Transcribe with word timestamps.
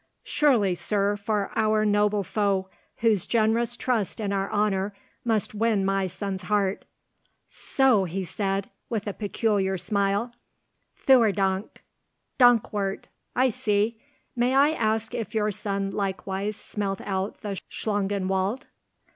"Surely, 0.23 0.73
sir, 0.73 1.15
for 1.15 1.51
our 1.55 1.85
noble 1.85 2.23
foe, 2.23 2.67
whose 3.01 3.27
generous 3.27 3.77
trust 3.77 4.19
in 4.19 4.33
our 4.33 4.51
honour 4.51 4.95
must 5.23 5.53
win 5.53 5.85
my 5.85 6.07
son's 6.07 6.41
heart." 6.41 6.85
"So!" 7.47 8.05
he 8.05 8.23
said, 8.25 8.71
with 8.89 9.05
a 9.05 9.13
peculiar 9.13 9.77
smile, 9.77 10.33
"Theurdank—Dankwart—I 11.05 13.51
see! 13.51 14.01
May 14.35 14.55
I 14.55 14.71
ask 14.71 15.13
if 15.13 15.35
your 15.35 15.51
son 15.51 15.91
likewise 15.91 16.55
smelt 16.57 17.01
out 17.01 17.41
the 17.41 17.59
Schlangenwald?" 17.69 18.63